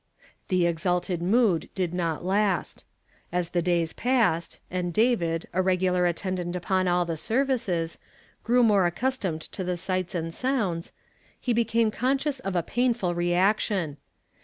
[0.47, 2.85] The exalted mood did not last.
[3.31, 7.99] As the days passed, and David, a regular attendant upon all the services,
[8.43, 10.91] grew more accustomed to the sights and sounds,
[11.39, 13.97] he became conscious of a painful re action.